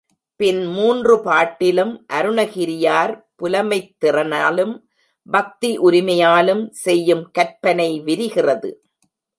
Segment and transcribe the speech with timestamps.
[0.35, 4.73] பின் மூன்று பாட்டிலும் அருணகிரியார் புலமைத் திறனாலும்
[5.27, 8.71] பக்தி உரிமையாலும் செய்யும் கற்பனை விரிகிறது.